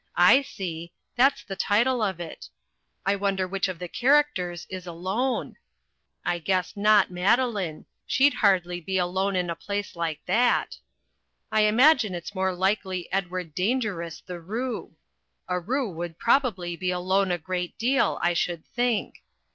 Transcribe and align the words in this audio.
I 0.17 0.41
see, 0.41 0.91
that's 1.15 1.43
the 1.43 1.55
title 1.55 2.01
of 2.01 2.19
it. 2.19 2.49
I 3.05 3.15
wonder 3.15 3.47
which 3.47 3.67
of 3.67 3.77
the 3.77 3.87
characters 3.87 4.65
is 4.67 4.87
alone. 4.87 5.57
I 6.25 6.39
guess 6.39 6.75
not 6.75 7.11
Madeline: 7.11 7.85
she'd 8.07 8.33
hardly 8.33 8.81
be 8.81 8.97
alone 8.97 9.35
in 9.35 9.47
a 9.51 9.55
place 9.55 9.95
like 9.95 10.25
that. 10.25 10.79
I 11.51 11.65
imagine 11.65 12.15
it's 12.15 12.33
more 12.33 12.55
likely 12.55 13.13
Edward 13.13 13.53
Dangerous 13.53 14.21
the 14.21 14.39
Roo. 14.39 14.95
A 15.47 15.59
roo 15.59 15.87
would 15.91 16.17
probably 16.17 16.75
be 16.75 16.89
alone 16.89 17.29
a 17.29 17.37
great 17.37 17.77
deal, 17.77 18.17
I 18.23 18.33
should 18.33 18.65
think. 18.65 19.17